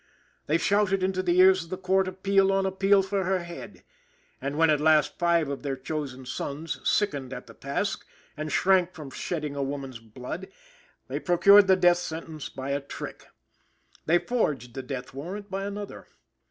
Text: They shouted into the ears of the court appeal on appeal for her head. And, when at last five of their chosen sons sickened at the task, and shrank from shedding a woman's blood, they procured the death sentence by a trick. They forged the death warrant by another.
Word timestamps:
They 0.47 0.57
shouted 0.57 1.03
into 1.03 1.21
the 1.21 1.37
ears 1.37 1.65
of 1.65 1.69
the 1.69 1.77
court 1.77 2.07
appeal 2.07 2.51
on 2.51 2.65
appeal 2.65 3.03
for 3.03 3.23
her 3.25 3.43
head. 3.43 3.83
And, 4.41 4.57
when 4.57 4.71
at 4.71 4.81
last 4.81 5.19
five 5.19 5.47
of 5.47 5.61
their 5.61 5.75
chosen 5.75 6.25
sons 6.25 6.79
sickened 6.83 7.33
at 7.33 7.45
the 7.45 7.53
task, 7.53 8.03
and 8.35 8.51
shrank 8.51 8.95
from 8.95 9.11
shedding 9.11 9.55
a 9.55 9.61
woman's 9.61 9.99
blood, 9.99 10.47
they 11.07 11.19
procured 11.19 11.67
the 11.67 11.75
death 11.75 11.99
sentence 11.99 12.49
by 12.49 12.71
a 12.71 12.81
trick. 12.81 13.27
They 14.07 14.17
forged 14.17 14.73
the 14.73 14.81
death 14.81 15.13
warrant 15.13 15.51
by 15.51 15.65
another. 15.65 16.07